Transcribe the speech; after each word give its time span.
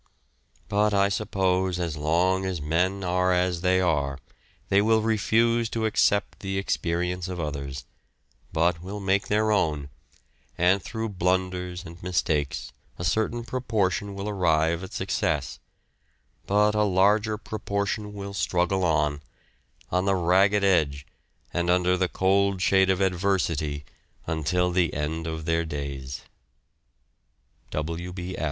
But 0.67 0.95
I 0.95 1.09
suppose 1.09 1.77
as 1.79 1.95
long 1.95 2.43
as 2.43 2.59
men 2.59 3.03
are 3.03 3.31
as 3.31 3.61
they 3.61 3.79
are 3.79 4.17
they 4.69 4.81
will 4.81 5.03
refuse 5.03 5.69
to 5.69 5.85
accept 5.85 6.39
the 6.39 6.57
experience 6.57 7.27
of 7.27 7.39
others, 7.39 7.85
but 8.51 8.81
will 8.81 8.99
make 8.99 9.27
their 9.27 9.51
own, 9.51 9.89
and 10.57 10.81
through 10.81 11.09
blunders 11.09 11.85
and 11.85 12.01
mistakes 12.01 12.71
a 12.97 13.03
certain 13.03 13.43
proportion 13.43 14.15
will 14.15 14.27
arrive 14.27 14.81
at 14.83 14.91
success, 14.91 15.59
but 16.47 16.73
a 16.73 16.81
larger 16.81 17.37
proportion 17.37 18.11
will 18.11 18.33
struggle 18.33 18.83
on, 18.83 19.21
on 19.91 20.05
the 20.05 20.15
ragged 20.15 20.63
edge 20.63 21.05
and 21.53 21.69
under 21.69 21.95
the 21.95 22.09
cold 22.09 22.59
shade 22.59 22.89
of 22.89 23.01
adversity 23.01 23.85
until 24.25 24.71
the 24.71 24.95
end 24.95 25.27
of 25.27 25.45
their 25.45 25.63
days. 25.63 26.23